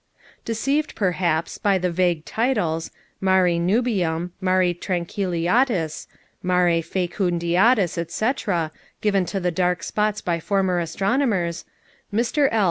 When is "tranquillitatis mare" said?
4.73-6.81